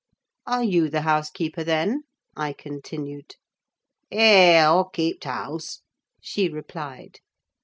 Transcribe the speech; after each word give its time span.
"Are 0.47 0.63
you 0.63 0.89
the 0.89 1.01
housekeeper, 1.01 1.63
then?" 1.63 2.05
I 2.35 2.53
continued. 2.53 3.35
"Eea, 4.11 4.65
Aw 4.65 4.85
keep 4.89 5.21
th' 5.21 5.25
hause," 5.25 5.83
she 6.19 6.49
replied. 6.49 7.19